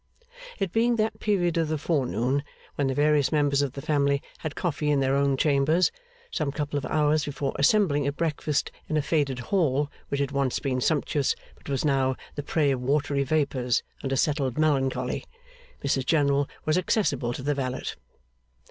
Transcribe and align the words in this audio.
It 0.57 0.71
being 0.71 0.95
that 0.95 1.19
period 1.19 1.57
of 1.59 1.67
the 1.67 1.77
forenoon 1.77 2.43
when 2.73 2.87
the 2.87 2.95
various 2.95 3.31
members 3.31 3.61
of 3.61 3.73
the 3.73 3.83
family 3.83 4.19
had 4.39 4.55
coffee 4.55 4.89
in 4.89 4.99
their 4.99 5.15
own 5.15 5.37
chambers, 5.37 5.91
some 6.31 6.51
couple 6.51 6.75
of 6.75 6.87
hours 6.87 7.25
before 7.25 7.53
assembling 7.59 8.07
at 8.07 8.17
breakfast 8.17 8.71
in 8.89 8.97
a 8.97 9.03
faded 9.03 9.37
hall 9.37 9.91
which 10.07 10.19
had 10.19 10.31
once 10.31 10.57
been 10.57 10.81
sumptuous, 10.81 11.35
but 11.53 11.69
was 11.69 11.85
now 11.85 12.15
the 12.33 12.41
prey 12.41 12.71
of 12.71 12.81
watery 12.81 13.23
vapours 13.23 13.83
and 14.01 14.11
a 14.11 14.17
settled 14.17 14.57
melancholy, 14.57 15.23
Mrs 15.83 16.07
General 16.07 16.49
was 16.65 16.79
accessible 16.79 17.31
to 17.33 17.43
the 17.43 17.53
valet. 17.53 17.83